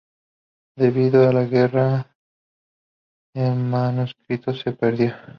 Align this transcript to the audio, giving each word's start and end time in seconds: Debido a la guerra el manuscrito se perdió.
Debido 0.77 1.29
a 1.29 1.31
la 1.31 1.43
guerra 1.45 2.15
el 3.35 3.53
manuscrito 3.55 4.51
se 4.55 4.71
perdió. 4.71 5.13